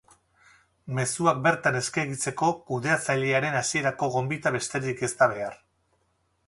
[0.99, 5.61] Mezuak bertan eskegitzeko kudeatzailearen hasierako gonbita besterik ez da behar.